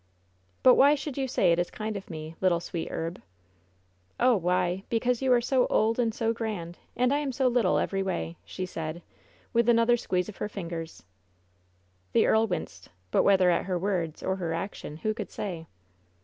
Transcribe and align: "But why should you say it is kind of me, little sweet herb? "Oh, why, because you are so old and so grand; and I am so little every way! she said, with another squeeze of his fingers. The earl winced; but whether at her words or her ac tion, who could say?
"But 0.63 0.73
why 0.73 0.95
should 0.95 1.15
you 1.15 1.27
say 1.27 1.51
it 1.51 1.59
is 1.59 1.69
kind 1.69 1.95
of 1.95 2.09
me, 2.09 2.33
little 2.41 2.59
sweet 2.59 2.89
herb? 2.89 3.21
"Oh, 4.19 4.35
why, 4.35 4.83
because 4.89 5.21
you 5.21 5.31
are 5.31 5.41
so 5.41 5.67
old 5.67 5.99
and 5.99 6.11
so 6.11 6.33
grand; 6.33 6.79
and 6.95 7.13
I 7.13 7.19
am 7.19 7.31
so 7.31 7.47
little 7.47 7.77
every 7.77 8.01
way! 8.01 8.35
she 8.43 8.65
said, 8.65 9.03
with 9.53 9.69
another 9.69 9.97
squeeze 9.97 10.27
of 10.27 10.37
his 10.37 10.51
fingers. 10.51 11.03
The 12.13 12.25
earl 12.25 12.47
winced; 12.47 12.89
but 13.11 13.21
whether 13.21 13.51
at 13.51 13.65
her 13.65 13.77
words 13.77 14.23
or 14.23 14.37
her 14.37 14.55
ac 14.55 14.73
tion, 14.77 14.97
who 14.97 15.13
could 15.13 15.29
say? 15.29 15.67